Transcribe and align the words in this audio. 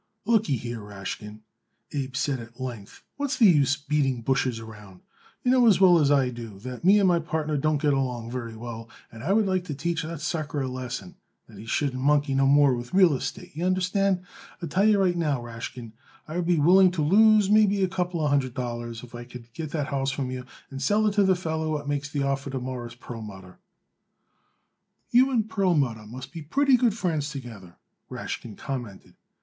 "Lookyhere, 0.25 0.79
Rashkin," 0.79 1.41
Abe 1.91 2.15
said 2.15 2.39
at 2.39 2.59
length, 2.59 3.03
"what's 3.17 3.37
the 3.37 3.45
use 3.45 3.77
beating 3.77 4.23
bushes 4.23 4.59
around? 4.59 5.01
You 5.43 5.51
know 5.51 5.67
as 5.67 5.79
well 5.79 5.99
as 5.99 6.09
I 6.09 6.31
do 6.31 6.57
that 6.61 6.83
me 6.83 6.97
and 6.97 7.07
my 7.07 7.19
partner 7.19 7.55
don't 7.55 7.79
get 7.79 7.93
along 7.93 8.31
well 8.33 8.85
together, 8.85 8.95
and 9.11 9.23
I 9.23 9.31
would 9.31 9.45
like 9.45 9.63
to 9.65 9.75
teach 9.75 10.01
that 10.01 10.19
sucker 10.19 10.59
a 10.59 10.67
lesson 10.67 11.17
that 11.45 11.59
he 11.59 11.67
shouldn't 11.67 12.01
monkey 12.01 12.33
no 12.33 12.47
more 12.47 12.73
with 12.75 12.95
real 12.95 13.13
estate, 13.13 13.55
y'understand. 13.55 14.23
I'll 14.59 14.67
tell 14.67 14.85
you 14.89 14.99
right 14.99 15.15
now, 15.15 15.39
Rashkin, 15.39 15.91
I 16.27 16.35
would 16.37 16.47
be 16.47 16.57
willing 16.59 16.89
to 16.93 17.03
lose 17.03 17.51
maybe 17.51 17.83
a 17.83 17.87
couple 17.87 18.27
hundred 18.27 18.55
dollars 18.55 19.03
if 19.03 19.13
I 19.13 19.23
could 19.23 19.53
get 19.53 19.69
that 19.69 19.89
house 19.89 20.09
from 20.09 20.31
you 20.31 20.45
and 20.71 20.81
sell 20.81 21.05
it 21.05 21.13
to 21.13 21.23
the 21.23 21.35
feller 21.35 21.69
what 21.69 21.87
makes 21.87 22.09
the 22.09 22.23
offer 22.23 22.49
to 22.49 22.59
Mawruss 22.59 22.95
Perlmutter." 22.95 23.59
"You 25.11 25.29
and 25.29 25.47
Perlmutter 25.47 26.07
must 26.07 26.31
be 26.33 26.41
pretty 26.41 26.75
good 26.75 26.97
friends 26.97 27.29
together," 27.29 27.75
Rashkin 28.09 28.57
commented. 28.57 29.13